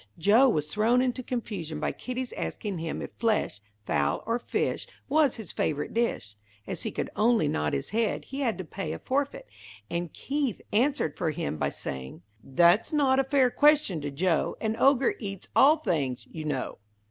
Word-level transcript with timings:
Joe 0.17 0.49
was 0.49 0.73
thrown 0.73 0.99
into 1.03 1.21
confusion 1.21 1.79
by 1.79 1.91
Kitty's 1.91 2.33
asking 2.33 2.79
him 2.79 3.03
if 3.03 3.11
flesh, 3.19 3.61
fowl, 3.85 4.23
or 4.25 4.39
fish, 4.39 4.87
was 5.07 5.35
his 5.35 5.51
favourite 5.51 5.93
dish. 5.93 6.35
As 6.65 6.81
he 6.81 6.89
could 6.89 7.11
only 7.15 7.47
nod 7.47 7.73
his 7.73 7.89
head, 7.89 8.25
he 8.25 8.39
had 8.39 8.57
to 8.57 8.63
pay 8.65 8.93
a 8.93 8.97
forfeit, 8.97 9.47
and 9.91 10.11
Keith 10.11 10.59
answered 10.73 11.15
for 11.17 11.29
him 11.29 11.57
by 11.59 11.69
saying, 11.69 12.23
"That's 12.43 12.91
not 12.91 13.19
a 13.19 13.23
fair 13.23 13.51
question 13.51 14.01
to 14.01 14.09
Joe. 14.09 14.57
An 14.59 14.75
ogre 14.79 15.13
eats 15.19 15.49
all 15.55 15.77
things, 15.77 16.27
you 16.31 16.45
know." 16.45 16.79